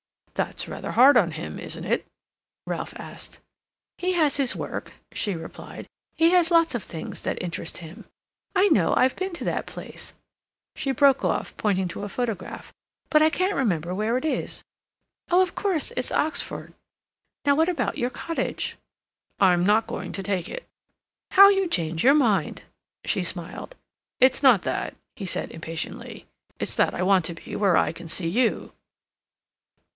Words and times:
"That's 0.33 0.67
rather 0.67 0.93
hard 0.93 1.15
on 1.17 1.31
him, 1.31 1.59
isn't 1.59 1.83
it?" 1.85 2.07
Ralph 2.65 2.95
asked. 2.99 3.37
"He 3.99 4.13
has 4.13 4.37
his 4.37 4.55
work," 4.55 4.93
she 5.13 5.35
replied. 5.35 5.85
"He 6.15 6.31
has 6.31 6.49
lots 6.49 6.73
of 6.73 6.81
things 6.81 7.21
that 7.21 7.39
interest 7.43 7.77
him.... 7.77 8.05
I 8.55 8.67
know 8.69 8.95
I've 8.95 9.15
been 9.15 9.33
to 9.33 9.43
that 9.43 9.67
place," 9.67 10.13
she 10.75 10.91
broke 10.91 11.23
off, 11.23 11.55
pointing 11.57 11.87
to 11.89 12.01
a 12.01 12.09
photograph. 12.09 12.73
"But 13.11 13.21
I 13.21 13.29
can't 13.29 13.53
remember 13.53 13.93
where 13.93 14.17
it 14.17 14.25
is—oh, 14.25 15.39
of 15.39 15.53
course 15.53 15.91
it's 15.95 16.11
Oxford. 16.11 16.73
Now, 17.45 17.53
what 17.53 17.69
about 17.69 17.99
your 17.99 18.09
cottage?" 18.09 18.77
"I'm 19.39 19.63
not 19.63 19.85
going 19.85 20.11
to 20.13 20.23
take 20.23 20.49
it." 20.49 20.67
"How 21.31 21.49
you 21.49 21.67
change 21.67 22.03
your 22.03 22.15
mind!" 22.15 22.63
she 23.05 23.21
smiled. 23.21 23.75
"It's 24.19 24.41
not 24.41 24.63
that," 24.63 24.95
he 25.15 25.27
said 25.27 25.51
impatiently. 25.51 26.25
"It's 26.57 26.73
that 26.73 26.95
I 26.95 27.03
want 27.03 27.25
to 27.25 27.35
be 27.35 27.55
where 27.55 27.77
I 27.77 27.91
can 27.91 28.09
see 28.09 28.27
you." 28.27 28.71